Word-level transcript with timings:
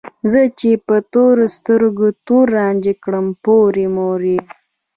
زه 0.31 0.41
چې 0.59 0.69
په 0.87 0.95
تورو 1.13 1.45
سترګو 1.57 2.07
تور 2.25 2.45
رانجه 2.57 2.93
کړم 3.03 3.27
پورې 3.43 3.85
مورې 3.95 4.37